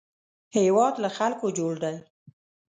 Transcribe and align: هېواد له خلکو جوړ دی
هېواد 0.57 0.93
له 1.03 1.09
خلکو 1.17 1.47
جوړ 1.57 1.73
دی 1.83 1.95